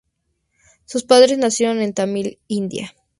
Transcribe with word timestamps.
Sus 0.85 1.03
padres 1.03 1.37
nacieron 1.37 1.79
en 1.79 1.93
Tamil, 1.93 2.39
India. 2.47 2.91